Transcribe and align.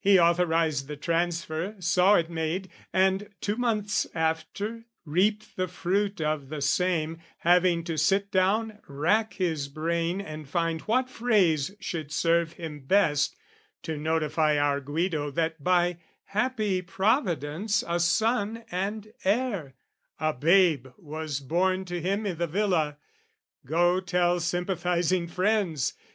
He 0.00 0.18
authorised 0.18 0.86
the 0.86 0.98
transfer, 0.98 1.76
saw 1.78 2.16
it 2.16 2.28
made, 2.28 2.68
And, 2.92 3.30
two 3.40 3.56
months 3.56 4.06
after, 4.14 4.84
reaped 5.06 5.56
the 5.56 5.66
fruit 5.66 6.20
of 6.20 6.50
the 6.50 6.60
same, 6.60 7.20
Having 7.38 7.84
to 7.84 7.96
sit 7.96 8.30
down, 8.30 8.80
rack 8.86 9.32
his 9.32 9.68
brain 9.68 10.20
and 10.20 10.46
find 10.46 10.82
What 10.82 11.08
phrase 11.08 11.74
should 11.80 12.12
serve 12.12 12.52
him 12.52 12.80
best 12.84 13.34
to 13.84 13.96
notify 13.96 14.58
Our 14.58 14.78
Guido 14.82 15.30
that 15.30 15.64
by 15.64 16.00
happy 16.24 16.82
providence 16.82 17.82
A 17.88 17.98
son 17.98 18.64
and 18.70 19.10
heir, 19.24 19.74
a 20.20 20.34
babe 20.34 20.88
was 20.98 21.40
born 21.40 21.86
to 21.86 21.98
him 21.98 22.26
I' 22.26 22.32
the 22.32 22.46
villa, 22.46 22.98
go 23.64 24.00
tell 24.00 24.38
sympathising 24.38 25.28
friends! 25.28 25.94